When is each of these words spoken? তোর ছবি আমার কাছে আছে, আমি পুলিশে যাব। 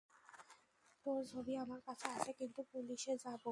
তোর 1.05 1.21
ছবি 1.31 1.53
আমার 1.63 1.79
কাছে 1.87 2.07
আছে, 2.15 2.31
আমি 2.37 2.61
পুলিশে 2.71 3.13
যাব। 3.23 3.43